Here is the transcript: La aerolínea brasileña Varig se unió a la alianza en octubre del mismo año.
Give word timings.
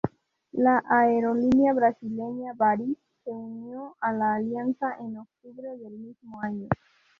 La 0.53 0.81
aerolínea 0.89 1.73
brasileña 1.73 2.53
Varig 2.55 2.97
se 3.23 3.29
unió 3.29 3.97
a 4.01 4.11
la 4.11 4.33
alianza 4.33 4.95
en 4.99 5.17
octubre 5.17 5.77
del 5.77 5.93
mismo 5.93 6.41
año. 6.41 6.67